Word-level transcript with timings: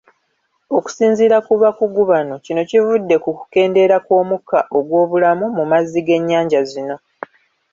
Okusinziira 0.77 1.37
ku 1.45 1.53
bakugu 1.61 2.01
bano, 2.11 2.33
kino 2.45 2.61
kivudde 2.69 3.15
ku 3.23 3.29
kukendeera 3.37 3.97
kw’omukka 4.05 4.59
ogw’obulamu 4.77 5.45
mu 5.57 5.63
mazzi 5.71 5.99
g’ennyanja 6.07 6.61
zino. 6.71 6.95